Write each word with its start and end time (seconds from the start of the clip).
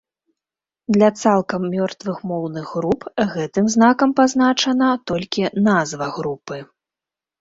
Для 0.95 1.09
цалкам 1.23 1.67
мёртвых 1.73 2.17
моўных 2.31 2.65
груп 2.79 3.01
гэтым 3.35 3.65
знакам 3.77 4.09
пазначана 4.21 4.89
толькі 5.13 5.43
назва 5.69 6.05
групы. 6.17 6.57